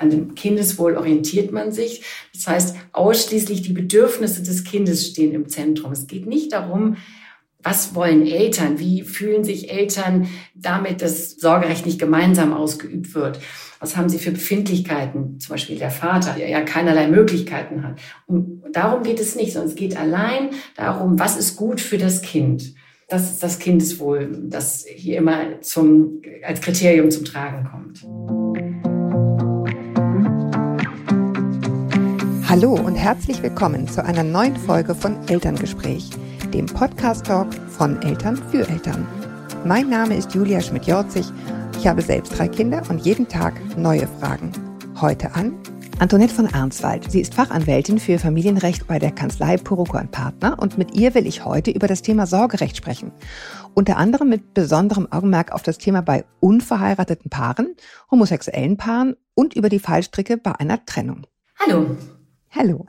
[0.00, 2.02] An dem Kindeswohl orientiert man sich.
[2.32, 5.92] Das heißt, ausschließlich die Bedürfnisse des Kindes stehen im Zentrum.
[5.92, 6.96] Es geht nicht darum,
[7.62, 8.78] was wollen Eltern?
[8.78, 13.40] Wie fühlen sich Eltern damit, dass Sorgerecht nicht gemeinsam ausgeübt wird?
[13.78, 15.38] Was haben sie für Befindlichkeiten?
[15.38, 18.00] Zum Beispiel der Vater, der ja keinerlei Möglichkeiten hat.
[18.26, 22.22] Und darum geht es nicht, sondern es geht allein darum, was ist gut für das
[22.22, 22.74] Kind.
[23.08, 28.39] Das ist das Kindeswohl, das hier immer zum, als Kriterium zum Tragen kommt.
[32.50, 36.10] Hallo und herzlich willkommen zu einer neuen Folge von Elterngespräch
[36.52, 39.06] dem Podcast-Talk von Eltern für Eltern.
[39.64, 41.26] Mein Name ist Julia Schmidt-Jorzig.
[41.78, 44.50] Ich habe selbst drei Kinder und jeden Tag neue Fragen.
[45.00, 45.54] Heute an
[46.00, 47.08] Antoinette von Arnswald.
[47.08, 51.44] Sie ist Fachanwältin für Familienrecht bei der Kanzlei Puruko Partner und mit ihr will ich
[51.44, 53.12] heute über das Thema Sorgerecht sprechen.
[53.74, 57.76] Unter anderem mit besonderem Augenmerk auf das Thema bei unverheirateten Paaren,
[58.10, 61.28] homosexuellen Paaren und über die Fallstricke bei einer Trennung.
[61.60, 61.96] Hallo.
[62.50, 62.86] Hallo.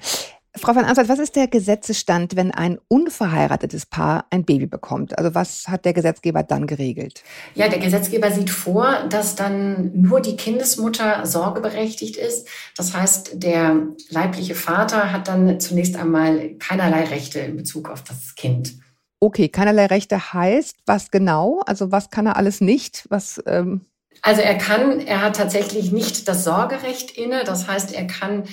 [0.53, 5.17] Frau van Answald, was ist der Gesetzesstand, wenn ein unverheiratetes Paar ein Baby bekommt?
[5.17, 7.23] Also was hat der Gesetzgeber dann geregelt?
[7.55, 12.49] Ja, der Gesetzgeber sieht vor, dass dann nur die Kindesmutter sorgeberechtigt ist.
[12.75, 13.77] Das heißt, der
[14.09, 18.73] leibliche Vater hat dann zunächst einmal keinerlei Rechte in Bezug auf das Kind.
[19.21, 21.61] Okay, keinerlei Rechte heißt was genau?
[21.65, 23.05] Also was kann er alles nicht?
[23.09, 23.85] Was ähm
[24.21, 27.43] also er kann, er hat tatsächlich nicht das Sorgerecht inne.
[27.43, 28.43] Das heißt, er kann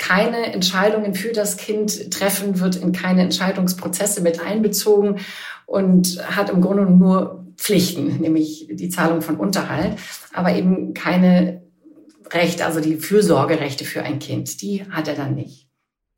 [0.00, 5.20] keine Entscheidungen für das Kind treffen, wird in keine Entscheidungsprozesse mit einbezogen
[5.66, 9.98] und hat im Grunde nur Pflichten, nämlich die Zahlung von Unterhalt,
[10.32, 11.62] aber eben keine
[12.32, 15.69] Rechte, also die Fürsorgerechte für ein Kind, die hat er dann nicht.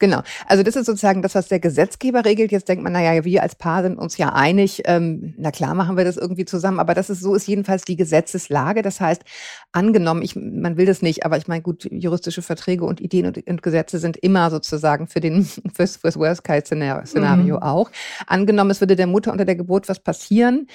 [0.03, 0.23] Genau.
[0.49, 2.51] Also das ist sozusagen das, was der Gesetzgeber regelt.
[2.51, 4.83] Jetzt denkt man, naja, wir als Paar sind uns ja einig.
[4.87, 6.81] Ähm, na klar, machen wir das irgendwie zusammen.
[6.81, 8.83] Aber das ist so ist jedenfalls die Gesetzeslage.
[8.83, 9.23] Das heißt,
[9.71, 13.47] angenommen, ich, man will das nicht, aber ich meine, gut, juristische Verträge und Ideen und,
[13.47, 17.63] und Gesetze sind immer sozusagen für den fürs, fürs Worst-Case-Szenario mhm.
[17.63, 17.89] auch.
[18.27, 20.67] Angenommen, es würde der Mutter unter der Geburt was passieren,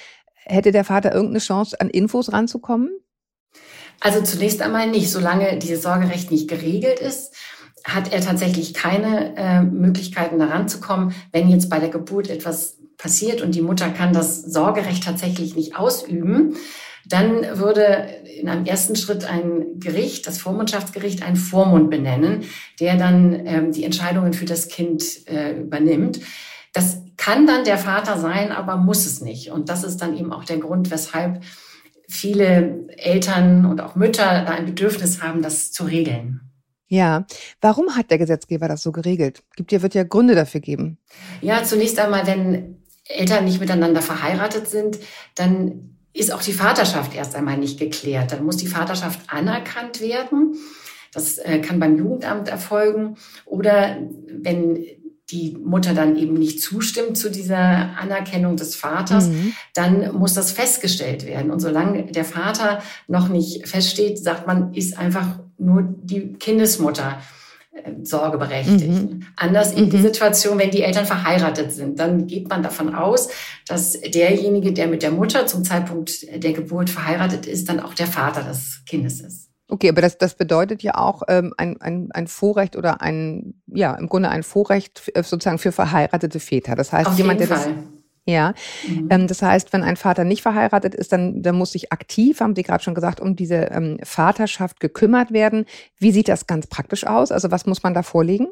[0.46, 2.88] hätte der Vater irgendeine Chance, an Infos ranzukommen?
[4.00, 7.34] Also zunächst einmal nicht, solange dieses Sorgerecht nicht geregelt ist
[7.88, 12.76] hat er tatsächlich keine äh, Möglichkeiten daran zu kommen, wenn jetzt bei der Geburt etwas
[12.98, 16.56] passiert und die Mutter kann das Sorgerecht tatsächlich nicht ausüben,
[17.06, 17.82] dann würde
[18.38, 22.44] in einem ersten Schritt ein Gericht, das Vormundschaftsgericht, einen Vormund benennen,
[22.80, 26.20] der dann ähm, die Entscheidungen für das Kind äh, übernimmt.
[26.74, 29.50] Das kann dann der Vater sein, aber muss es nicht.
[29.50, 31.42] Und das ist dann eben auch der Grund, weshalb
[32.08, 36.47] viele Eltern und auch Mütter da ein Bedürfnis haben, das zu regeln.
[36.88, 37.26] Ja,
[37.60, 39.42] warum hat der Gesetzgeber das so geregelt?
[39.56, 40.98] Gibt ja, wird ja Gründe dafür geben.
[41.42, 44.98] Ja, zunächst einmal, wenn Eltern nicht miteinander verheiratet sind,
[45.34, 48.32] dann ist auch die Vaterschaft erst einmal nicht geklärt.
[48.32, 50.56] Dann muss die Vaterschaft anerkannt werden.
[51.12, 53.16] Das äh, kann beim Jugendamt erfolgen.
[53.44, 53.98] Oder
[54.30, 54.84] wenn
[55.30, 59.52] die Mutter dann eben nicht zustimmt zu dieser Anerkennung des Vaters, mhm.
[59.74, 61.50] dann muss das festgestellt werden.
[61.50, 67.18] Und solange der Vater noch nicht feststeht, sagt man, ist einfach nur die Kindesmutter
[67.72, 68.88] äh, sorgeberechtigt.
[68.88, 69.26] Mhm.
[69.36, 70.02] Anders in die mhm.
[70.02, 73.28] Situation, wenn die Eltern verheiratet sind, dann geht man davon aus,
[73.66, 78.06] dass derjenige, der mit der Mutter zum Zeitpunkt der Geburt verheiratet ist, dann auch der
[78.06, 79.48] Vater des Kindes ist.
[79.70, 83.94] Okay, aber das, das bedeutet ja auch ähm, ein, ein, ein Vorrecht oder ein, ja,
[83.94, 86.74] im Grunde ein Vorrecht äh, sozusagen für verheiratete Väter.
[86.74, 87.68] Das heißt, Auf jemand, der das,
[88.28, 88.52] ja,
[88.86, 89.08] mhm.
[89.08, 92.54] ähm, das heißt, wenn ein Vater nicht verheiratet ist, dann, dann muss sich aktiv, haben
[92.54, 95.64] Sie gerade schon gesagt, um diese ähm, Vaterschaft gekümmert werden.
[95.98, 97.32] Wie sieht das ganz praktisch aus?
[97.32, 98.48] Also was muss man da vorlegen?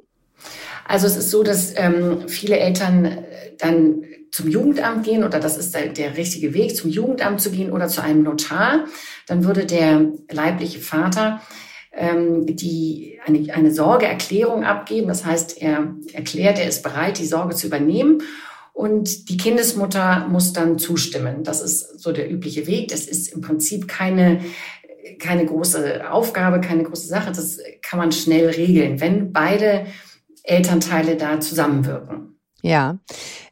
[0.89, 3.19] Also es ist so, dass ähm, viele Eltern
[3.59, 7.71] dann zum Jugendamt gehen oder das ist der, der richtige Weg, zum Jugendamt zu gehen
[7.71, 8.87] oder zu einem Notar.
[9.27, 11.43] Dann würde der leibliche Vater
[11.93, 15.09] ähm, die, eine, eine Sorgeerklärung abgeben.
[15.09, 18.23] Das heißt, er erklärt, er ist bereit, die Sorge zu übernehmen.
[18.77, 21.45] Und die Kindesmutter muss dann zustimmen.
[21.45, 22.89] Das ist so der übliche Weg.
[22.89, 24.43] Das ist im Prinzip keine,
[25.19, 27.33] keine große Aufgabe, keine große Sache.
[27.33, 29.87] Das kann man schnell regeln, wenn beide
[30.43, 32.36] Elternteile da zusammenwirken.
[32.67, 32.99] Ja,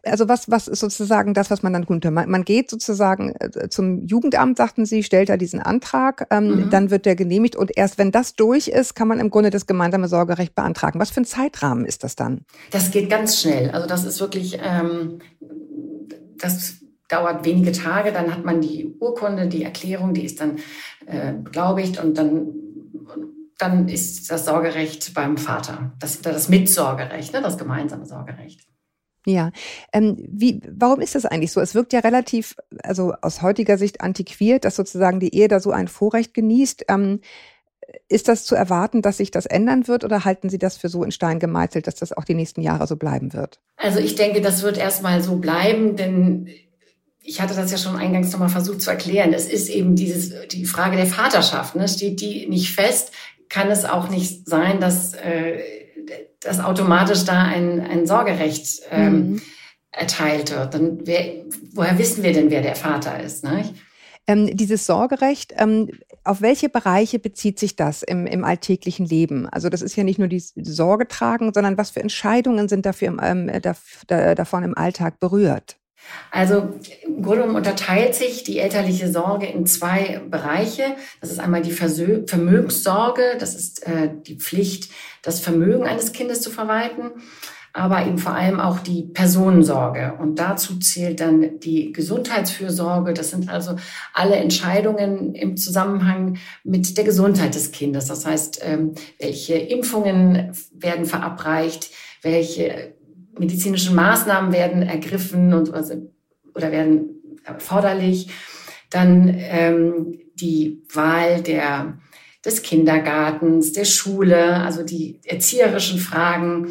[0.02, 2.04] also was, was ist sozusagen das, was man dann tut?
[2.10, 6.70] Man, man geht sozusagen äh, zum Jugendamt, sagten Sie, stellt da diesen Antrag, ähm, mhm.
[6.70, 9.68] dann wird der genehmigt und erst wenn das durch ist, kann man im Grunde das
[9.68, 10.98] gemeinsame Sorgerecht beantragen.
[10.98, 12.44] Was für ein Zeitrahmen ist das dann?
[12.72, 13.70] Das geht ganz schnell.
[13.70, 15.20] Also das ist wirklich, ähm,
[16.36, 16.78] das
[17.08, 20.56] dauert wenige Tage, dann hat man die Urkunde, die Erklärung, die ist dann
[21.06, 22.48] äh, beglaubigt und dann
[23.58, 25.92] dann ist das Sorgerecht beim Vater.
[26.00, 28.66] Das, das Mitsorgerecht, ne, das gemeinsame Sorgerecht.
[29.26, 29.52] Ja,
[29.92, 31.60] ähm, wie, warum ist das eigentlich so?
[31.60, 35.70] Es wirkt ja relativ, also aus heutiger Sicht antiquiert, dass sozusagen die Ehe da so
[35.70, 36.84] ein Vorrecht genießt.
[36.88, 37.20] Ähm,
[38.08, 41.04] ist das zu erwarten, dass sich das ändern wird oder halten Sie das für so
[41.04, 43.60] in Stein gemeißelt, dass das auch die nächsten Jahre so bleiben wird?
[43.76, 46.48] Also ich denke, das wird erstmal so bleiben, denn
[47.20, 49.32] ich hatte das ja schon eingangs nochmal versucht zu erklären.
[49.32, 51.74] Es ist eben dieses, die Frage der Vaterschaft.
[51.74, 51.88] Ne?
[51.88, 53.12] Steht die nicht fest,
[53.48, 55.83] kann es auch nicht sein, dass, äh,
[56.44, 59.42] dass automatisch da ein, ein Sorgerecht ähm, mhm.
[59.90, 60.74] erteilt wird.
[60.74, 63.44] Dann wer, woher wissen wir denn, wer der Vater ist?
[63.44, 63.74] Ne?
[64.26, 65.90] Ähm, dieses Sorgerecht, ähm,
[66.22, 69.46] auf welche Bereiche bezieht sich das im, im alltäglichen Leben?
[69.48, 73.08] Also das ist ja nicht nur die Sorge tragen, sondern was für Entscheidungen sind dafür
[73.08, 73.74] im, ähm, da,
[74.06, 75.76] da, davon im Alltag berührt?
[76.30, 76.74] Also
[77.06, 80.96] im Grunde genommen unterteilt sich die elterliche Sorge in zwei Bereiche.
[81.20, 84.90] Das ist einmal die Versö Vermögenssorge, das ist äh, die Pflicht,
[85.22, 87.12] das Vermögen eines Kindes zu verwalten
[87.76, 90.14] aber eben vor allem auch die Personensorge.
[90.20, 93.12] Und dazu zählt dann die Gesundheitsfürsorge.
[93.14, 93.74] Das sind also
[94.12, 98.06] alle Entscheidungen im Zusammenhang mit der Gesundheit des Kindes.
[98.06, 101.90] Das heißt, ähm, welche Impfungen werden verabreicht,
[102.22, 102.94] welche
[103.38, 108.28] medizinischen Maßnahmen werden ergriffen und oder werden erforderlich.
[108.90, 111.98] Dann ähm, die Wahl der,
[112.44, 116.68] des Kindergartens, der Schule, also die erzieherischen Fragen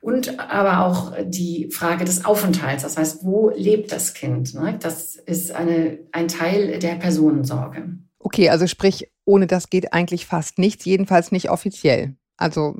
[0.00, 2.84] und aber auch die Frage des Aufenthalts.
[2.84, 4.54] Das heißt, wo lebt das Kind?
[4.54, 4.78] Ne?
[4.80, 7.98] Das ist eine, ein Teil der Personensorge.
[8.18, 12.16] Okay, also sprich, ohne das geht eigentlich fast nichts, jedenfalls nicht offiziell.
[12.36, 12.76] Also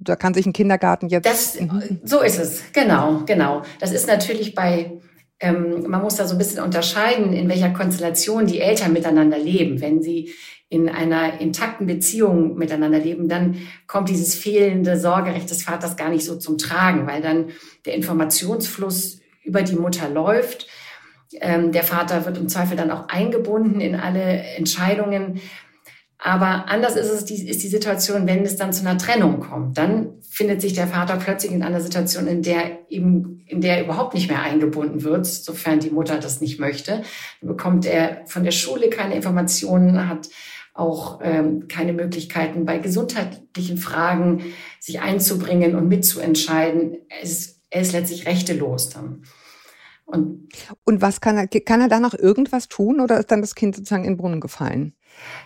[0.00, 1.26] da kann sich ein Kindergarten jetzt.
[1.26, 2.00] Das, mhm.
[2.02, 3.62] so ist es, genau, genau.
[3.80, 4.92] Das ist natürlich bei,
[5.40, 9.80] ähm, man muss da so ein bisschen unterscheiden, in welcher Konstellation die Eltern miteinander leben.
[9.80, 10.32] Wenn sie
[10.68, 16.24] in einer intakten Beziehung miteinander leben, dann kommt dieses fehlende Sorgerecht des Vaters gar nicht
[16.24, 17.50] so zum Tragen, weil dann
[17.84, 20.66] der Informationsfluss über die Mutter läuft.
[21.40, 24.20] Ähm, der Vater wird im Zweifel dann auch eingebunden in alle
[24.56, 25.40] Entscheidungen.
[26.26, 29.76] Aber anders ist es die, ist die Situation, wenn es dann zu einer Trennung kommt.
[29.76, 33.84] Dann findet sich der Vater plötzlich in einer Situation, in der eben, in der er
[33.84, 37.02] überhaupt nicht mehr eingebunden wird, sofern die Mutter das nicht möchte.
[37.42, 40.30] Dann bekommt er von der Schule keine Informationen, hat
[40.72, 44.44] auch ähm, keine Möglichkeiten, bei gesundheitlichen Fragen
[44.80, 46.96] sich einzubringen und mitzuentscheiden.
[47.10, 49.24] Er ist, er ist letztlich rechtelos dann.
[50.06, 50.48] Und,
[50.84, 53.76] und was kann er, kann er da noch irgendwas tun oder ist dann das Kind
[53.76, 54.94] sozusagen in den Brunnen gefallen?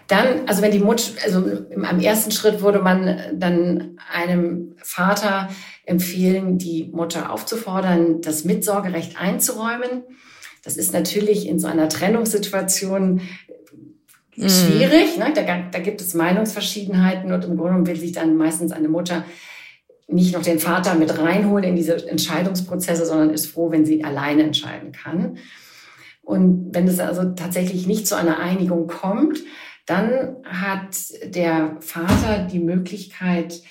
[0.06, 5.48] Dann, also wenn die Mutter, also im, am ersten Schritt würde man dann einem Vater
[5.84, 10.04] empfehlen, die Mutter aufzufordern, das Mitsorgerecht einzuräumen.
[10.64, 13.20] Das ist natürlich in so einer Trennungssituation
[14.38, 14.48] Mhm.
[14.48, 15.18] schwierig.
[15.18, 15.32] Ne?
[15.34, 19.24] Da, da gibt es Meinungsverschiedenheiten und im Grunde will sich dann meistens eine Mutter
[20.06, 24.44] nicht noch den Vater mit reinholen in diese Entscheidungsprozesse, sondern ist froh, wenn sie alleine
[24.44, 25.38] entscheiden kann.
[26.28, 29.38] Und wenn es also tatsächlich nicht zu einer Einigung kommt,
[29.86, 30.94] dann hat
[31.24, 33.62] der Vater die Möglichkeit,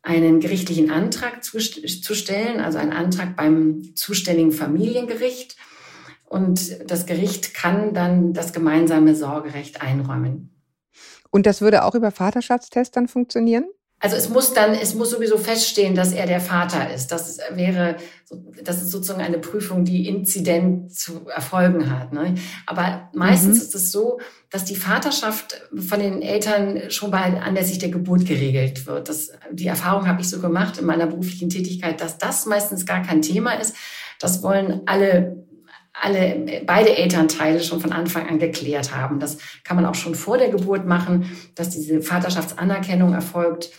[0.00, 5.58] einen gerichtlichen Antrag zu, zu stellen, also einen Antrag beim zuständigen Familiengericht.
[6.24, 10.58] Und das Gericht kann dann das gemeinsame Sorgerecht einräumen.
[11.30, 13.66] Und das würde auch über Vaterschaftstest dann funktionieren?
[14.02, 17.08] Also es muss dann, es muss sowieso feststehen, dass er der Vater ist.
[17.08, 17.96] Das wäre,
[18.64, 22.14] das ist sozusagen eine Prüfung, die inzident zu erfolgen hat.
[22.14, 22.34] Ne?
[22.64, 23.62] Aber meistens mhm.
[23.62, 24.18] ist es so,
[24.48, 29.10] dass die Vaterschaft von den Eltern schon bei anlässlich der Geburt geregelt wird.
[29.10, 33.02] Das, die Erfahrung habe ich so gemacht in meiner beruflichen Tätigkeit, dass das meistens gar
[33.02, 33.76] kein Thema ist.
[34.18, 35.46] Das wollen alle
[35.92, 39.20] alle, beide Elternteile schon von Anfang an geklärt haben.
[39.20, 43.70] Das kann man auch schon vor der Geburt machen, dass diese Vaterschaftsanerkennung erfolgt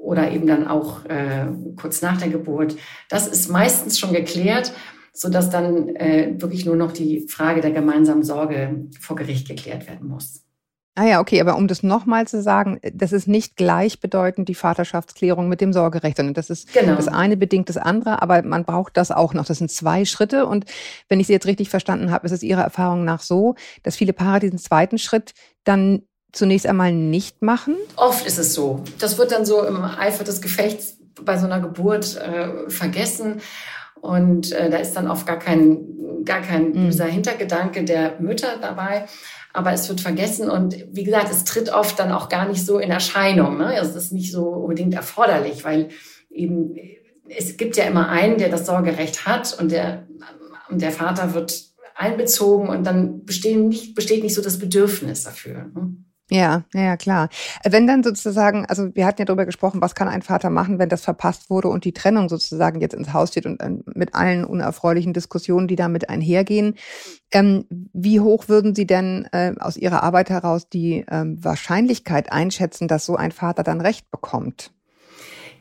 [0.00, 2.76] oder eben dann auch äh, kurz nach der Geburt.
[3.08, 4.72] Das ist meistens schon geklärt,
[5.12, 9.86] so dass dann äh, wirklich nur noch die Frage der gemeinsamen Sorge vor Gericht geklärt
[9.86, 10.42] werden muss.
[10.96, 15.48] Ah ja, okay, aber um das nochmal zu sagen, das ist nicht gleichbedeutend die Vaterschaftsklärung
[15.48, 16.96] mit dem Sorgerecht, sondern das ist genau.
[16.96, 19.46] das eine bedingt das andere, aber man braucht das auch noch.
[19.46, 20.64] Das sind zwei Schritte und
[21.08, 23.54] wenn ich Sie jetzt richtig verstanden habe, ist es Ihrer Erfahrung nach so,
[23.84, 25.32] dass viele Paare diesen zweiten Schritt
[25.64, 26.02] dann
[26.32, 27.76] zunächst einmal nicht machen?
[27.96, 28.82] Oft ist es so.
[28.98, 33.40] Das wird dann so im Eifer des Gefechts bei so einer Geburt äh, vergessen.
[34.00, 36.86] Und äh, da ist dann oft gar kein, gar kein mhm.
[36.86, 39.06] böser Hintergedanke der Mütter dabei
[39.52, 42.78] aber es wird vergessen und wie gesagt, es tritt oft dann auch gar nicht so
[42.78, 43.58] in Erscheinung.
[43.58, 43.76] Ne?
[43.76, 45.88] Es ist nicht so unbedingt erforderlich, weil
[46.30, 46.76] eben
[47.28, 50.06] es gibt ja immer einen, der das Sorgerecht hat und der,
[50.68, 51.64] und der Vater wird
[51.96, 55.70] einbezogen und dann bestehen nicht, besteht nicht so das Bedürfnis dafür.
[55.74, 55.96] Ne?
[56.32, 57.28] Ja, ja, klar.
[57.64, 60.88] Wenn dann sozusagen, also wir hatten ja darüber gesprochen, was kann ein Vater machen, wenn
[60.88, 64.44] das verpasst wurde und die Trennung sozusagen jetzt ins Haus steht und ähm, mit allen
[64.44, 66.76] unerfreulichen Diskussionen, die damit einhergehen.
[67.32, 72.86] Ähm, wie hoch würden Sie denn äh, aus Ihrer Arbeit heraus die ähm, Wahrscheinlichkeit einschätzen,
[72.86, 74.70] dass so ein Vater dann Recht bekommt?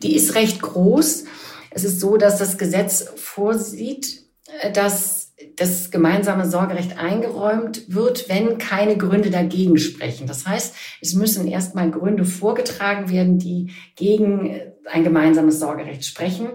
[0.03, 1.25] Die ist recht groß.
[1.71, 4.23] Es ist so, dass das Gesetz vorsieht,
[4.61, 10.27] äh, dass das gemeinsame Sorgerecht eingeräumt wird, wenn keine Gründe dagegen sprechen.
[10.27, 16.47] Das heißt, es müssen erstmal Gründe vorgetragen werden, die gegen ein gemeinsames Sorgerecht sprechen.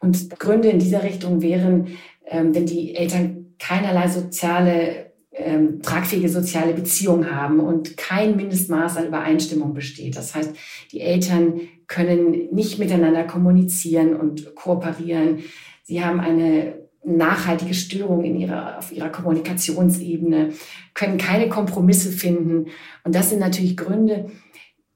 [0.00, 1.88] Und Gründe in dieser Richtung wären,
[2.26, 9.08] ähm, wenn die Eltern keinerlei soziale, ähm, tragfähige soziale Beziehung haben und kein Mindestmaß an
[9.08, 10.16] Übereinstimmung besteht.
[10.16, 10.52] Das heißt,
[10.92, 15.40] die Eltern können nicht miteinander kommunizieren und kooperieren.
[15.84, 20.50] Sie haben eine nachhaltige Störung in ihrer, auf ihrer Kommunikationsebene,
[20.94, 22.66] können keine Kompromisse finden.
[23.04, 24.26] Und das sind natürlich Gründe,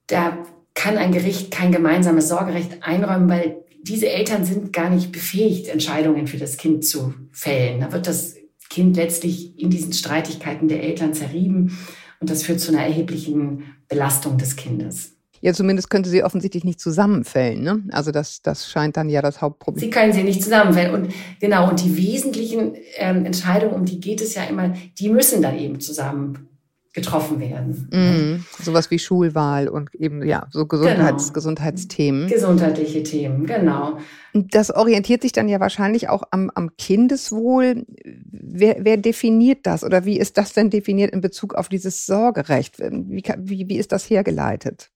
[0.07, 0.37] da
[0.73, 6.27] kann ein Gericht kein gemeinsames Sorgerecht einräumen, weil diese Eltern sind gar nicht befähigt, Entscheidungen
[6.27, 7.81] für das Kind zu fällen.
[7.81, 8.35] Da wird das
[8.69, 11.77] Kind letztlich in diesen Streitigkeiten der Eltern zerrieben
[12.19, 15.17] und das führt zu einer erheblichen Belastung des Kindes.
[15.41, 17.63] Ja, zumindest könnte sie offensichtlich nicht zusammenfällen.
[17.63, 17.83] Ne?
[17.91, 19.81] Also das, das scheint dann ja das Hauptproblem.
[19.81, 20.93] Sie können sie nicht zusammenfällen.
[20.93, 25.41] Und genau, und die wesentlichen ähm, Entscheidungen, um die geht es ja immer, die müssen
[25.41, 26.47] dann eben zusammen
[26.93, 27.87] getroffen werden.
[27.91, 28.45] Mhm.
[28.61, 31.33] Sowas wie Schulwahl und eben ja so Gesundheits genau.
[31.33, 32.27] Gesundheitsthemen.
[32.27, 33.97] Gesundheitliche Themen, genau.
[34.33, 37.85] Das orientiert sich dann ja wahrscheinlich auch am, am Kindeswohl.
[38.03, 42.77] Wer, wer definiert das oder wie ist das denn definiert in Bezug auf dieses Sorgerecht?
[42.79, 44.91] Wie, wie, wie ist das hergeleitet?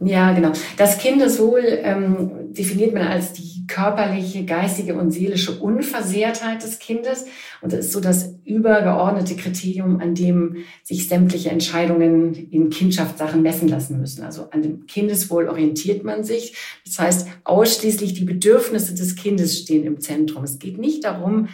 [0.00, 0.52] Ja, genau.
[0.76, 7.26] Das Kindeswohl ähm, definiert man als die körperliche, geistige und seelische Unversehrtheit des Kindes.
[7.60, 13.68] Und das ist so das übergeordnete Kriterium, an dem sich sämtliche Entscheidungen in Kindschaftssachen messen
[13.68, 14.22] lassen müssen.
[14.22, 16.56] Also an dem Kindeswohl orientiert man sich.
[16.86, 20.44] Das heißt, ausschließlich die Bedürfnisse des Kindes stehen im Zentrum.
[20.44, 21.48] Es geht nicht darum,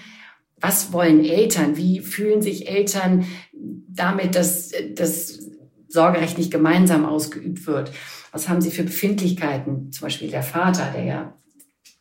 [0.60, 1.76] was wollen Eltern?
[1.76, 5.50] Wie fühlen sich Eltern damit, dass das
[5.88, 7.90] Sorgerecht nicht gemeinsam ausgeübt wird?
[8.34, 9.92] Was haben sie für Befindlichkeiten?
[9.92, 11.38] Zum Beispiel der Vater, der ja,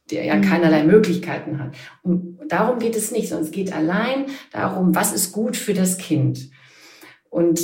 [0.09, 0.41] der ja mhm.
[0.41, 1.75] keinerlei Möglichkeiten hat.
[2.01, 5.99] Und darum geht es nicht, sondern es geht allein darum, was ist gut für das
[5.99, 6.49] Kind.
[7.29, 7.59] Und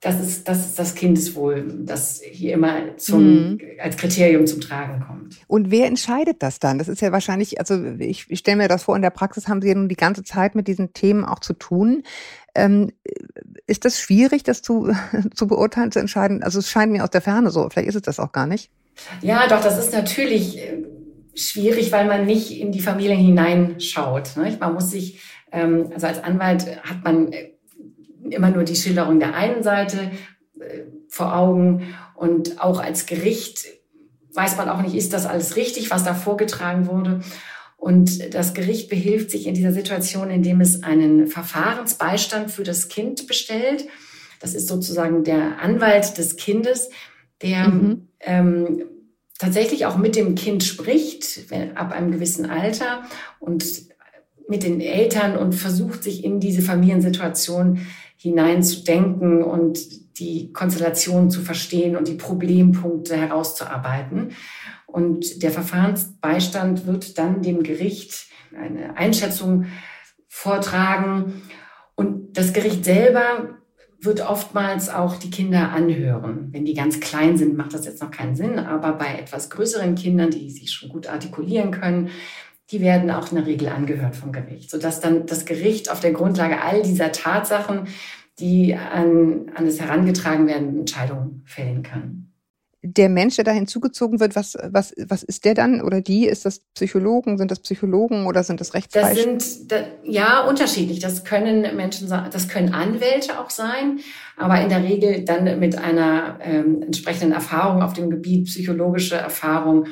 [0.00, 3.60] das ist, das ist das Kindeswohl, das hier immer zum, mhm.
[3.78, 5.36] als Kriterium zum Tragen kommt.
[5.46, 6.78] Und wer entscheidet das dann?
[6.78, 9.60] Das ist ja wahrscheinlich, also ich, ich stelle mir das vor, in der Praxis haben
[9.60, 12.02] Sie ja nun die ganze Zeit mit diesen Themen auch zu tun.
[12.54, 12.92] Ähm,
[13.66, 14.94] ist das schwierig, das zu,
[15.34, 16.42] zu beurteilen, zu entscheiden?
[16.42, 18.70] Also es scheint mir aus der Ferne so, vielleicht ist es das auch gar nicht.
[19.22, 20.84] Ja, doch, das ist natürlich äh,
[21.34, 24.36] schwierig, weil man nicht in die Familien hineinschaut.
[24.36, 24.56] Ne?
[24.60, 27.50] Man muss sich, ähm, also als Anwalt hat man äh,
[28.30, 30.10] immer nur die Schilderung der einen Seite
[30.60, 33.66] äh, vor Augen und auch als Gericht
[34.34, 37.20] weiß man auch nicht, ist das alles richtig, was da vorgetragen wurde.
[37.76, 43.26] Und das Gericht behilft sich in dieser Situation, indem es einen Verfahrensbeistand für das Kind
[43.26, 43.86] bestellt.
[44.40, 46.90] Das ist sozusagen der Anwalt des Kindes,
[47.42, 48.08] der mhm.
[48.20, 48.84] ähm,
[49.38, 53.02] tatsächlich auch mit dem Kind spricht, wenn, ab einem gewissen Alter
[53.40, 53.64] und
[54.48, 59.78] mit den Eltern und versucht sich in diese Familiensituation hineinzudenken und
[60.18, 64.32] die Konstellation zu verstehen und die Problempunkte herauszuarbeiten.
[64.86, 69.66] Und der Verfahrensbeistand wird dann dem Gericht eine Einschätzung
[70.28, 71.42] vortragen.
[71.96, 73.58] Und das Gericht selber
[74.00, 76.48] wird oftmals auch die Kinder anhören.
[76.52, 78.58] Wenn die ganz klein sind, macht das jetzt noch keinen Sinn.
[78.58, 82.10] Aber bei etwas größeren Kindern, die sich schon gut artikulieren können,
[82.70, 86.12] die werden auch in der Regel angehört vom Gericht, sodass dann das Gericht auf der
[86.12, 87.88] Grundlage all dieser Tatsachen,
[88.38, 92.34] die an, an es herangetragen werden, Entscheidungen fällen kann
[92.86, 96.26] der Mensch, der da hinzugezogen wird, was, was, was ist der dann oder die?
[96.26, 97.38] Ist das Psychologen?
[97.38, 99.34] Sind das Psychologen oder sind das Rechtsanwälte?
[99.34, 100.98] Das sind, da, ja, unterschiedlich.
[100.98, 104.00] Das können Menschen sein, das können Anwälte auch sein,
[104.36, 109.86] aber in der Regel dann mit einer ähm, entsprechenden Erfahrung auf dem Gebiet, psychologische Erfahrung.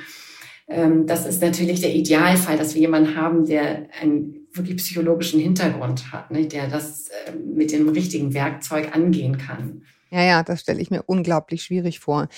[0.69, 6.13] Ähm, das ist natürlich der Idealfall, dass wir jemanden haben, der einen wirklich psychologischen Hintergrund
[6.13, 9.83] hat, ne, der das äh, mit dem richtigen Werkzeug angehen kann.
[10.11, 12.29] Ja, ja, das stelle ich mir unglaublich schwierig vor.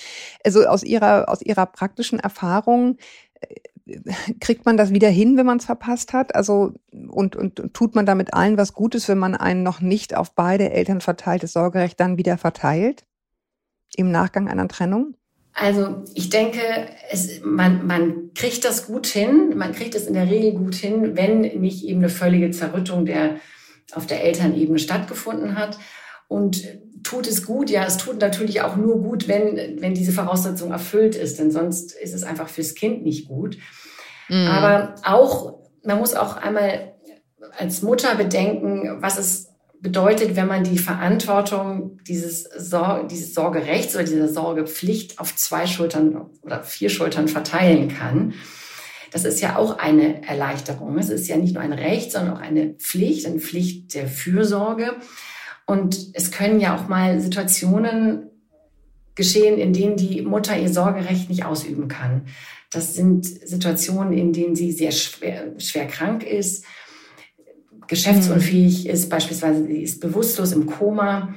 [0.45, 2.97] Also aus Ihrer, aus Ihrer praktischen Erfahrung,
[3.41, 3.55] äh,
[4.39, 6.33] kriegt man das wieder hin, wenn man es verpasst hat?
[6.35, 10.15] Also und, und, und tut man damit allen was Gutes, wenn man ein noch nicht
[10.15, 13.05] auf beide Eltern verteiltes Sorgerecht dann wieder verteilt
[13.95, 15.15] im Nachgang einer Trennung?
[15.57, 16.59] Also ich denke,
[17.09, 21.15] es, man, man kriegt das gut hin, man kriegt es in der Regel gut hin,
[21.15, 23.39] wenn nicht eben eine völlige Zerrüttung der
[23.93, 25.77] auf der Elternebene stattgefunden hat.
[26.27, 26.65] Und
[27.03, 27.69] tut es gut?
[27.69, 31.93] Ja, es tut natürlich auch nur gut, wenn, wenn diese Voraussetzung erfüllt ist, denn sonst
[31.93, 33.57] ist es einfach fürs Kind nicht gut.
[34.27, 34.47] Mhm.
[34.47, 36.95] Aber auch, man muss auch einmal
[37.57, 39.54] als Mutter bedenken, was es
[39.85, 46.25] bedeutet, wenn man die Verantwortung dieses, Sor dieses Sorgerechts oder dieser Sorgepflicht auf zwei Schultern
[46.41, 48.33] oder vier Schultern verteilen kann.
[49.11, 50.97] Das ist ja auch eine Erleichterung.
[50.97, 54.95] Es ist ja nicht nur ein Recht, sondern auch eine Pflicht, eine Pflicht der Fürsorge.
[55.67, 58.31] Und es können ja auch mal Situationen
[59.13, 62.25] geschehen, in denen die Mutter ihr Sorgerecht nicht ausüben kann.
[62.71, 66.65] Das sind Situationen, in denen sie sehr schwer, schwer krank ist,
[67.87, 71.35] geschäftsunfähig ist, beispielsweise sie ist bewusstlos im Koma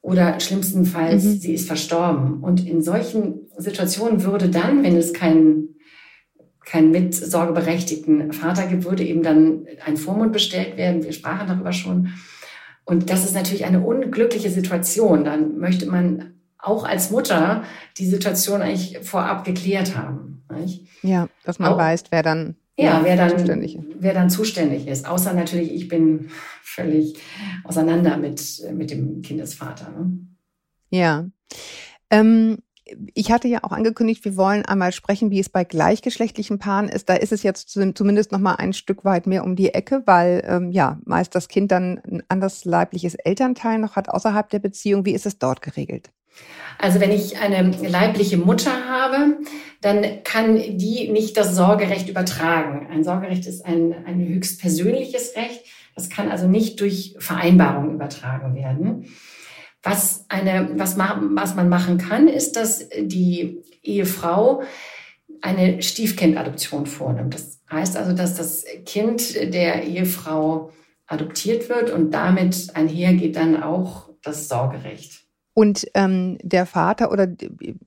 [0.00, 1.38] oder schlimmstenfalls mhm.
[1.38, 2.42] sie ist verstorben.
[2.42, 5.68] Und in solchen Situationen würde dann, wenn es keinen
[6.64, 11.02] keinen mitsorgeberechtigten Vater gibt, würde eben dann ein Vormund bestellt werden.
[11.02, 12.12] Wir sprachen darüber schon.
[12.84, 15.24] Und das ist natürlich eine unglückliche Situation.
[15.24, 17.64] Dann möchte man auch als Mutter
[17.98, 20.44] die Situation eigentlich vorab geklärt haben.
[20.52, 20.86] Nicht?
[21.02, 23.84] Ja, dass man auch, weiß, wer dann, ja, wer dann zuständig ist.
[23.98, 25.06] wer dann zuständig ist.
[25.06, 26.30] Außer natürlich, ich bin
[26.62, 27.16] völlig
[27.64, 29.90] auseinander mit, mit dem Kindesvater.
[29.90, 30.18] Ne?
[30.90, 31.26] Ja.
[32.10, 32.58] Ähm,
[33.14, 37.08] ich hatte ja auch angekündigt, wir wollen einmal sprechen, wie es bei gleichgeschlechtlichen Paaren ist.
[37.08, 40.42] Da ist es jetzt zumindest noch mal ein Stück weit mehr um die Ecke, weil
[40.46, 45.04] ähm, ja meist das Kind dann ein anderes leibliches Elternteil noch hat außerhalb der Beziehung.
[45.04, 46.10] Wie ist es dort geregelt?
[46.78, 49.38] Also wenn ich eine leibliche Mutter habe,
[49.80, 52.88] dann kann die nicht das Sorgerecht übertragen.
[52.90, 55.64] Ein Sorgerecht ist ein, ein höchst Recht.
[55.94, 59.06] Das kann also nicht durch Vereinbarung übertragen werden.
[59.82, 64.62] Was, eine, was, was man machen kann, ist, dass die Ehefrau
[65.40, 67.34] eine Stiefkindadoption vornimmt.
[67.34, 70.70] Das heißt also, dass das Kind der Ehefrau
[71.06, 75.21] adoptiert wird und damit einhergeht dann auch das Sorgerecht.
[75.54, 77.28] Und ähm, der Vater oder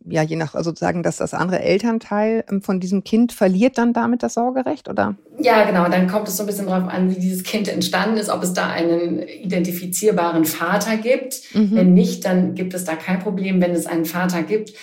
[0.08, 3.92] ja, je nach also sozusagen, dass das andere Elternteil ähm, von diesem Kind verliert dann
[3.92, 5.16] damit das Sorgerecht, oder?
[5.40, 5.90] Ja, genau.
[5.90, 8.54] Dann kommt es so ein bisschen darauf an, wie dieses Kind entstanden ist, ob es
[8.54, 11.42] da einen identifizierbaren Vater gibt.
[11.56, 11.72] Mhm.
[11.76, 13.60] Wenn nicht, dann gibt es da kein Problem.
[13.62, 14.74] Wenn es einen Vater gibt,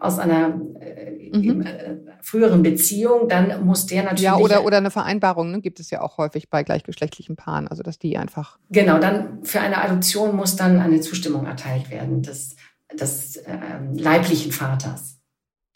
[0.00, 1.62] aus einer äh, mhm.
[1.62, 4.22] äh, früheren Beziehung, dann muss der natürlich.
[4.22, 7.82] Ja, oder, oder eine Vereinbarung, ne, gibt es ja auch häufig bei gleichgeschlechtlichen Paaren, also
[7.82, 8.58] dass die einfach.
[8.70, 12.56] Genau, dann für eine Adoption muss dann eine Zustimmung erteilt werden des,
[12.98, 13.52] des äh,
[13.92, 15.18] leiblichen Vaters.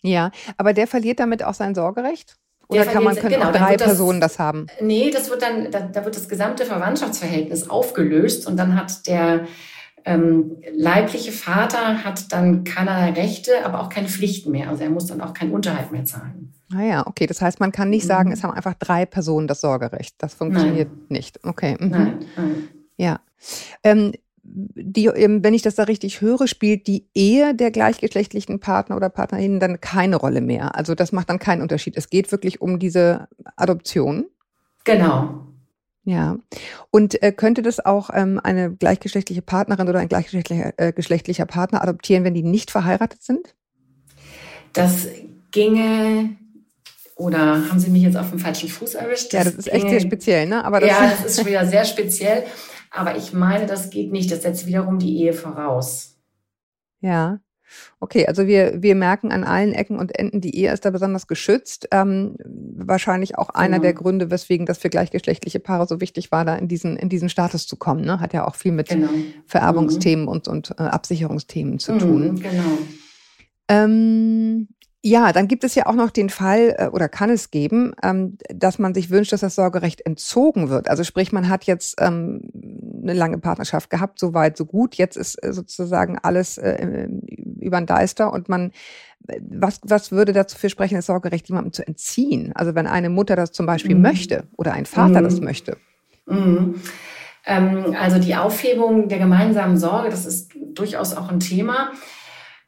[0.02, 2.36] Ja, aber der verliert damit auch sein Sorgerecht?
[2.68, 4.66] Oder kann man, können genau, auch drei das, Personen das haben?
[4.80, 9.46] Nee, das wird dann, da, da wird das gesamte Verwandtschaftsverhältnis aufgelöst und dann hat der
[10.04, 14.68] ähm, leibliche Vater hat dann keinerlei Rechte, aber auch keine Pflichten mehr.
[14.68, 16.52] Also er muss dann auch keinen Unterhalt mehr zahlen.
[16.74, 17.26] Ah ja, okay.
[17.26, 18.08] Das heißt, man kann nicht mhm.
[18.08, 20.14] sagen, es haben einfach drei Personen das Sorgerecht.
[20.18, 21.06] Das funktioniert nein.
[21.08, 21.44] nicht.
[21.44, 21.76] Okay.
[21.78, 21.88] Mhm.
[21.88, 22.68] Nein, nein.
[22.96, 23.20] Ja.
[23.82, 24.12] Ähm,
[24.42, 29.08] die, ähm, wenn ich das da richtig höre, spielt die Ehe der gleichgeschlechtlichen Partner oder
[29.08, 30.76] Partnerinnen dann keine Rolle mehr.
[30.76, 31.96] Also das macht dann keinen Unterschied.
[31.96, 34.26] Es geht wirklich um diese Adoption.
[34.84, 35.46] Genau.
[36.04, 36.36] Ja.
[36.90, 41.82] Und äh, könnte das auch ähm, eine gleichgeschlechtliche Partnerin oder ein gleichgeschlechtlicher äh, geschlechtlicher Partner
[41.82, 43.54] adoptieren, wenn die nicht verheiratet sind?
[44.74, 45.08] Das
[45.50, 46.36] ginge
[47.16, 49.32] oder haben Sie mich jetzt auf dem falschen Fuß erwischt?
[49.32, 50.64] Das ja, das ist ginge, echt sehr speziell, ne?
[50.64, 52.44] Aber das ja, das ist wieder sehr speziell.
[52.90, 54.30] Aber ich meine, das geht nicht.
[54.30, 56.16] Das setzt wiederum die Ehe voraus.
[57.00, 57.40] Ja.
[58.00, 61.26] Okay, also wir, wir merken an allen Ecken und Enden, die Ehe ist da besonders
[61.26, 61.88] geschützt.
[61.90, 63.82] Ähm, wahrscheinlich auch einer genau.
[63.82, 67.28] der Gründe, weswegen das für gleichgeschlechtliche Paare so wichtig war, da in diesen, in diesen
[67.28, 68.04] Status zu kommen.
[68.04, 68.20] Ne?
[68.20, 69.08] Hat ja auch viel mit genau.
[69.46, 70.28] Vererbungsthemen mhm.
[70.28, 72.32] und, und äh, Absicherungsthemen zu tun.
[72.32, 72.78] Mhm, genau.
[73.68, 74.68] Ähm,
[75.06, 78.38] ja, dann gibt es ja auch noch den Fall äh, oder kann es geben, ähm,
[78.48, 80.88] dass man sich wünscht, dass das Sorgerecht entzogen wird.
[80.88, 82.40] Also sprich, man hat jetzt ähm,
[83.02, 84.94] eine lange Partnerschaft gehabt, so weit, so gut.
[84.94, 87.06] Jetzt ist äh, sozusagen alles äh,
[87.60, 88.72] über den Deister und man,
[89.42, 92.52] was, was würde dafür sprechen, das Sorgerecht jemandem zu entziehen?
[92.54, 94.02] Also wenn eine Mutter das zum Beispiel mhm.
[94.02, 95.24] möchte oder ein Vater mhm.
[95.24, 95.76] das möchte.
[96.24, 96.80] Mhm.
[97.44, 101.92] Ähm, also die Aufhebung der gemeinsamen Sorge, das ist durchaus auch ein Thema.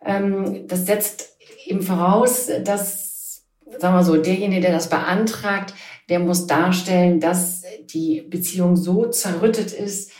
[0.04, 1.35] Ähm, das setzt
[1.66, 3.44] eben voraus, dass,
[3.78, 5.74] sagen wir so, derjenige, der das beantragt,
[6.08, 10.12] der muss darstellen, dass die Beziehung so zerrüttet ist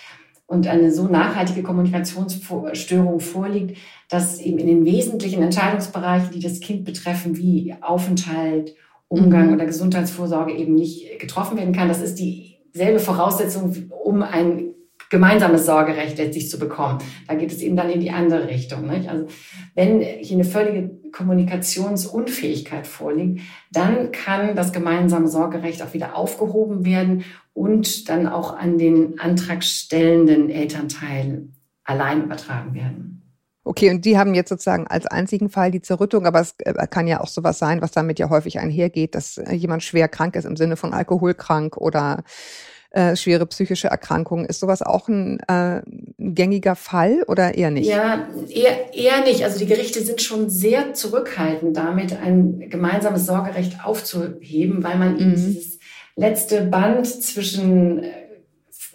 [0.46, 3.78] und eine so nachhaltige Kommunikationsstörung vorliegt,
[4.08, 8.74] dass eben in den wesentlichen Entscheidungsbereichen, die das Kind betreffen, wie Aufenthalt,
[9.08, 9.54] Umgang mhm.
[9.54, 11.88] oder Gesundheitsvorsorge eben nicht getroffen werden kann.
[11.88, 14.75] Das ist dieselbe Voraussetzung, um ein
[15.10, 16.98] gemeinsames Sorgerecht letztlich zu bekommen.
[17.28, 18.86] Da geht es eben dann in die andere Richtung.
[18.86, 19.08] Nicht?
[19.08, 19.26] Also
[19.74, 23.40] wenn hier eine völlige Kommunikationsunfähigkeit vorliegt,
[23.72, 30.50] dann kann das gemeinsame Sorgerecht auch wieder aufgehoben werden und dann auch an den antragstellenden
[30.50, 31.48] Elternteil
[31.84, 33.16] allein übertragen werden.
[33.64, 37.08] Okay, und die haben jetzt sozusagen als einzigen Fall die Zerrüttung, aber es äh, kann
[37.08, 40.44] ja auch sowas sein, was damit ja häufig einhergeht, dass äh, jemand schwer krank ist
[40.44, 42.22] im Sinne von alkoholkrank oder
[42.90, 44.46] äh, schwere psychische Erkrankungen.
[44.46, 47.88] Ist sowas auch ein, äh, ein gängiger Fall oder eher nicht?
[47.88, 49.44] Ja, eher, eher nicht.
[49.44, 55.30] Also die Gerichte sind schon sehr zurückhaltend damit, ein gemeinsames Sorgerecht aufzuheben, weil man mhm.
[55.30, 55.78] dieses
[56.16, 58.26] letzte Band zwischen äh,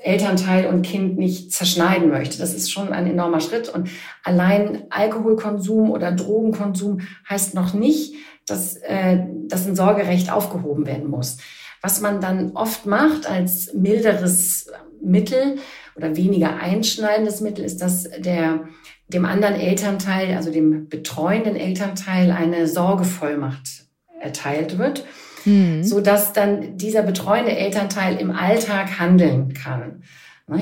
[0.04, 2.40] Elternteil und Kind nicht zerschneiden möchte.
[2.40, 3.70] Das ist schon ein enormer Schritt.
[3.70, 3.90] Und
[4.24, 8.16] allein Alkoholkonsum oder Drogenkonsum heißt noch nicht,
[8.48, 11.38] dass, äh, dass ein Sorgerecht aufgehoben werden muss.
[11.82, 14.72] Was man dann oft macht als milderes
[15.04, 15.58] Mittel
[15.96, 18.68] oder weniger einschneidendes Mittel, ist, dass der,
[19.08, 23.88] dem anderen Elternteil, also dem betreuenden Elternteil, eine Sorgevollmacht
[24.20, 25.04] erteilt wird
[25.46, 25.84] mhm.
[25.84, 30.04] so dass dann dieser betreuende Elternteil im Alltag handeln kann.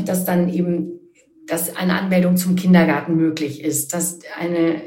[0.06, 1.00] Dass dann eben,
[1.48, 4.82] dass eine Anmeldung zum Kindergarten möglich ist, dass eine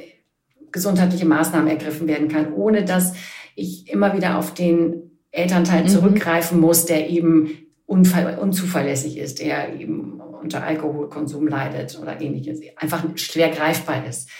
[0.71, 3.15] gesundheitliche Maßnahme ergriffen werden kann, ohne dass
[3.57, 5.89] ich immer wieder auf den Elternteil mhm.
[5.89, 7.51] zurückgreifen muss, der eben
[7.87, 14.31] unzuverlässig ist, der eben unter Alkoholkonsum leidet oder ähnliches, einfach schwer greifbar ist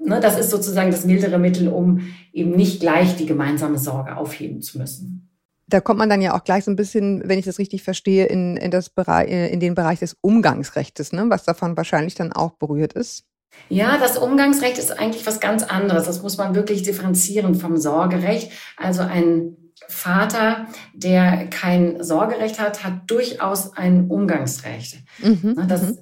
[0.00, 4.60] ne, das ist sozusagen das mildere Mittel, um eben nicht gleich die gemeinsame Sorge aufheben
[4.60, 5.28] zu müssen.
[5.66, 8.26] Da kommt man dann ja auch gleich so ein bisschen, wenn ich das richtig verstehe,
[8.26, 12.52] in, in, das Bereich, in den Bereich des Umgangsrechts, ne, was davon wahrscheinlich dann auch
[12.52, 13.24] berührt ist.
[13.68, 16.04] Ja, das Umgangsrecht ist eigentlich was ganz anderes.
[16.04, 18.50] Das muss man wirklich differenzieren vom Sorgerecht.
[18.76, 19.56] Also ein
[19.88, 24.98] Vater, der kein Sorgerecht hat, hat durchaus ein Umgangsrecht.
[25.22, 25.98] Mhm, das, mhm.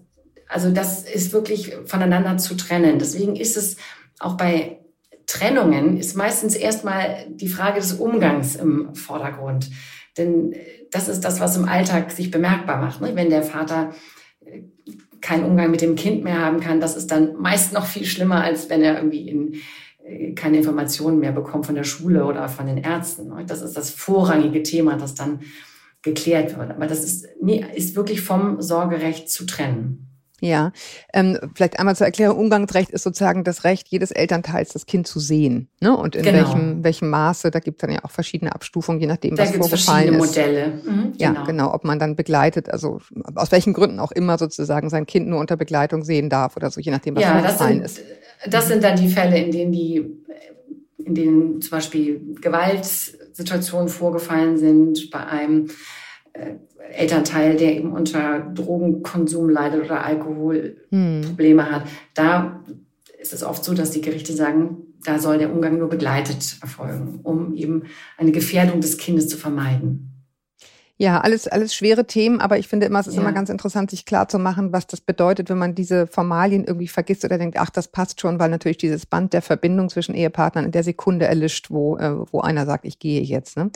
[0.48, 2.98] Also das ist wirklich voneinander zu trennen.
[2.98, 3.76] Deswegen ist es
[4.18, 4.80] auch bei
[5.30, 9.70] Trennungen ist meistens erstmal die Frage des Umgangs im Vordergrund.
[10.18, 10.56] Denn
[10.90, 13.00] das ist das, was im Alltag sich bemerkbar macht.
[13.00, 13.12] Ne?
[13.14, 13.94] Wenn der Vater
[14.44, 14.62] äh,
[15.20, 18.42] keinen Umgang mit dem Kind mehr haben kann, das ist dann meist noch viel schlimmer,
[18.42, 19.58] als wenn er irgendwie in, äh,
[20.34, 23.28] keine Informationen mehr bekommt von der Schule oder von den Ärzten.
[23.28, 23.44] Ne?
[23.46, 25.40] Das ist das vorrangige Thema, das dann
[26.02, 26.70] geklärt wird.
[26.70, 27.26] Aber das ist,
[27.74, 30.06] ist wirklich vom Sorgerecht zu trennen.
[30.40, 30.72] Ja,
[31.12, 35.20] ähm, vielleicht einmal zur Erklärung, Umgangsrecht ist sozusagen das Recht jedes Elternteils, das Kind zu
[35.20, 35.68] sehen.
[35.80, 35.94] Ne?
[35.94, 36.38] Und in genau.
[36.38, 39.50] welchem, welchem Maße, da gibt es dann ja auch verschiedene Abstufungen, je nachdem, da was
[39.50, 40.36] vorgefallen verschiedene ist.
[40.36, 40.82] Modelle.
[40.84, 41.44] Mhm, ja, genau.
[41.44, 43.00] genau, ob man dann begleitet, also
[43.34, 46.80] aus welchen Gründen auch immer sozusagen sein Kind nur unter Begleitung sehen darf oder so,
[46.80, 48.00] je nachdem, was ja, vorgefallen ist.
[48.48, 50.04] Das sind dann die Fälle, in denen die,
[50.98, 55.68] in denen zum Beispiel Gewaltsituationen vorgefallen sind bei einem
[56.32, 56.54] äh,
[56.92, 61.72] Elternteil, der eben unter Drogenkonsum leidet oder Alkoholprobleme hm.
[61.72, 62.64] hat, da
[63.20, 67.20] ist es oft so, dass die Gerichte sagen, da soll der Umgang nur begleitet erfolgen,
[67.22, 67.84] um eben
[68.16, 70.09] eine Gefährdung des Kindes zu vermeiden.
[71.00, 73.22] Ja, alles, alles schwere Themen, aber ich finde immer, es ist ja.
[73.22, 76.88] immer ganz interessant, sich klar zu machen, was das bedeutet, wenn man diese Formalien irgendwie
[76.88, 80.66] vergisst oder denkt, ach, das passt schon, weil natürlich dieses Band der Verbindung zwischen Ehepartnern
[80.66, 83.56] in der Sekunde erlischt, wo, äh, wo einer sagt, ich gehe jetzt.
[83.56, 83.70] Ne?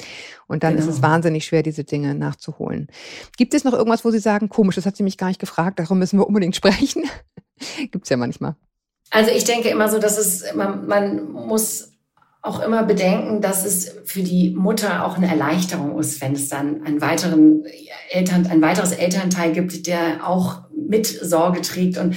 [0.49, 0.85] Und dann genau.
[0.85, 1.15] ist es genau.
[1.15, 2.89] wahnsinnig schwer, diese Dinge nachzuholen.
[3.39, 5.79] Gibt es noch irgendwas, wo Sie sagen, komisch, das hat sie mich gar nicht gefragt,
[5.79, 7.05] darum müssen wir unbedingt sprechen?
[7.91, 8.55] Gibt's ja manchmal.
[9.11, 11.94] Also ich denke immer so, dass es, man, man muss
[12.45, 16.85] auch immer bedenken, dass es für die Mutter auch eine Erleichterung ist, wenn es dann
[16.85, 17.65] einen weiteren
[18.11, 22.15] Eltern, ein weiteres Elternteil gibt, der auch mit Sorge trägt und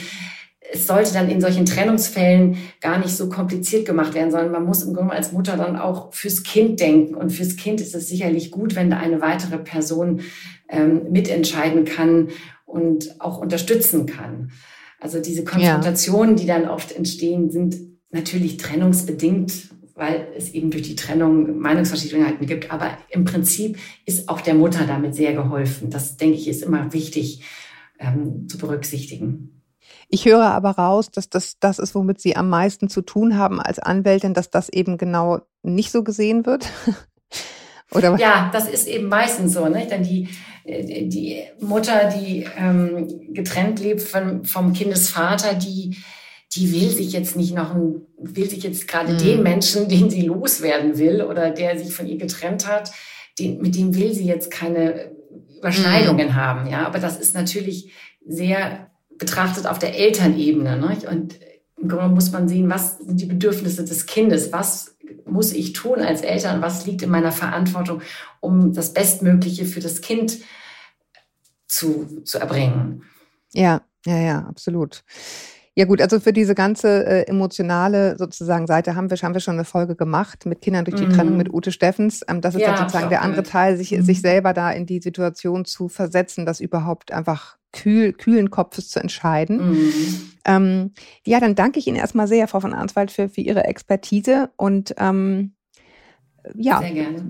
[0.69, 4.83] es sollte dann in solchen Trennungsfällen gar nicht so kompliziert gemacht werden, sondern man muss
[4.83, 7.15] im Grunde als Mutter dann auch fürs Kind denken.
[7.15, 10.19] Und fürs Kind ist es sicherlich gut, wenn da eine weitere Person
[10.67, 12.31] ähm, mitentscheiden kann
[12.65, 14.51] und auch unterstützen kann.
[14.99, 16.41] Also diese Konfrontationen, ja.
[16.41, 17.77] die dann oft entstehen, sind
[18.11, 22.71] natürlich trennungsbedingt weil es eben durch die Trennung Meinungsverschiedenheiten gibt.
[22.71, 25.89] Aber im Prinzip ist auch der Mutter damit sehr geholfen.
[25.89, 27.43] Das, denke ich, ist immer wichtig
[27.99, 29.63] ähm, zu berücksichtigen.
[30.09, 33.59] Ich höre aber raus, dass das das ist, womit Sie am meisten zu tun haben
[33.59, 36.69] als Anwältin, dass das eben genau nicht so gesehen wird.
[37.91, 38.21] Oder was?
[38.21, 39.67] Ja, das ist eben meistens so.
[39.67, 39.87] Ne?
[39.87, 40.29] Denn die,
[40.65, 45.97] äh, die Mutter, die ähm, getrennt lebt von, vom Kindesvater, die
[46.53, 49.17] die will sich jetzt nicht noch, ein, will sich jetzt gerade mhm.
[49.17, 52.91] den Menschen, den sie loswerden will oder der sich von ihr getrennt hat,
[53.37, 55.11] den, mit dem will sie jetzt keine
[55.57, 56.35] Überschneidungen mhm.
[56.35, 56.69] haben.
[56.69, 57.91] Ja, aber das ist natürlich
[58.25, 60.77] sehr betrachtet auf der Elternebene.
[60.77, 60.97] Ne?
[61.09, 61.39] Und
[61.77, 64.51] im Grunde muss man sehen, was sind die Bedürfnisse des Kindes?
[64.51, 66.61] Was muss ich tun als Eltern?
[66.61, 68.01] Was liegt in meiner Verantwortung,
[68.39, 70.39] um das Bestmögliche für das Kind
[71.67, 73.03] zu, zu erbringen?
[73.53, 75.03] Ja, ja, ja, absolut.
[75.77, 79.53] Ja gut, also für diese ganze äh, emotionale sozusagen Seite haben wir, haben wir schon
[79.53, 81.13] eine Folge gemacht mit Kindern durch die mhm.
[81.13, 82.21] Trennung mit Ute Steffens.
[82.27, 84.01] Ähm, das ist ja, dann sozusagen der andere Teil, sich, mhm.
[84.01, 88.99] sich selber da in die Situation zu versetzen, das überhaupt einfach kühl, kühlen Kopfes zu
[88.99, 89.69] entscheiden.
[89.69, 89.91] Mhm.
[90.45, 90.93] Ähm,
[91.27, 94.95] ja, dann danke ich Ihnen erstmal sehr, Frau von Arnswald, für, für Ihre Expertise und
[94.97, 95.53] ähm,
[96.55, 96.81] ja,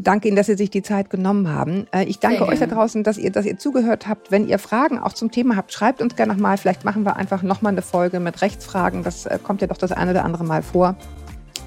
[0.02, 1.88] danke Ihnen, dass Sie sich die Zeit genommen haben.
[1.94, 4.32] Äh, ich danke euch da draußen, dass ihr, dass ihr zugehört habt.
[4.32, 6.58] Wenn ihr Fragen auch zum Thema habt, schreibt uns gerne nochmal.
[6.58, 9.04] Vielleicht machen wir einfach nochmal eine Folge mit Rechtsfragen.
[9.04, 10.96] Das äh, kommt ja doch das eine oder andere Mal vor.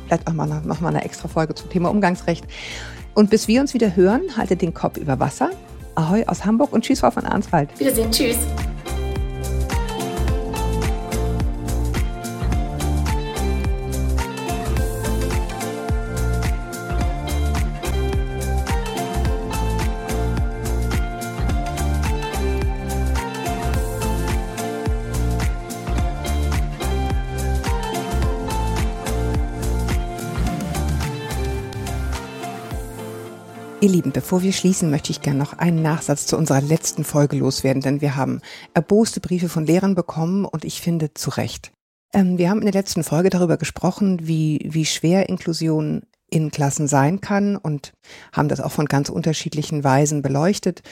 [0.07, 2.45] Vielleicht auch mal noch mal eine extra Folge zum Thema Umgangsrecht.
[3.15, 5.51] Und bis wir uns wieder hören, haltet den Kopf über Wasser.
[5.95, 7.79] Ahoi aus Hamburg und tschüss, Frau von Arnswald.
[7.79, 8.39] Wiedersehen, tschüss.
[34.11, 37.81] Lieben, bevor wir schließen, möchte ich gerne noch einen Nachsatz zu unserer letzten Folge loswerden,
[37.81, 38.40] denn wir haben
[38.75, 41.70] erboste Briefe von Lehrern bekommen und ich finde zu Recht.
[42.12, 46.88] Ähm, wir haben in der letzten Folge darüber gesprochen, wie, wie schwer Inklusion in Klassen
[46.88, 47.92] sein kann und
[48.33, 50.83] haben das auch von ganz unterschiedlichen Weisen beleuchtet.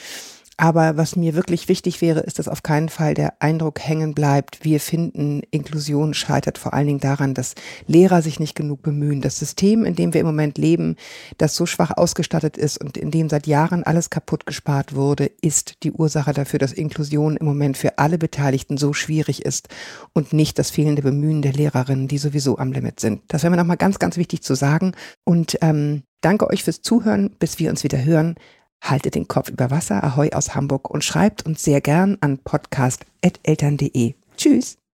[0.60, 4.64] Aber was mir wirklich wichtig wäre, ist, dass auf keinen Fall der Eindruck hängen bleibt,
[4.64, 7.54] wir finden, Inklusion scheitert vor allen Dingen daran, dass
[7.86, 9.20] Lehrer sich nicht genug bemühen.
[9.20, 10.96] Das System, in dem wir im Moment leben,
[11.38, 15.84] das so schwach ausgestattet ist und in dem seit Jahren alles kaputt gespart wurde, ist
[15.84, 19.68] die Ursache dafür, dass Inklusion im Moment für alle Beteiligten so schwierig ist
[20.12, 23.22] und nicht das fehlende Bemühen der Lehrerinnen, die sowieso am Limit sind.
[23.28, 24.90] Das wäre mir nochmal ganz, ganz wichtig zu sagen.
[25.22, 28.34] Und ähm, danke euch fürs Zuhören, bis wir uns wieder hören.
[28.80, 34.14] Haltet den Kopf über Wasser, Ahoi aus Hamburg und schreibt uns sehr gern an podcast.eltern.de.
[34.36, 34.77] Tschüss!